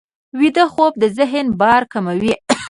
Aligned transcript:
ویده 0.39 0.65
خوب 0.73 0.93
د 1.03 1.03
ذهن 1.17 1.45
بار 1.61 1.81
کموي 1.93 2.33